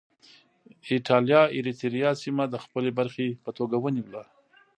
[0.91, 4.23] اېټالیا اریتیریا سیمه د خپلې برخې په توګه ونیوله.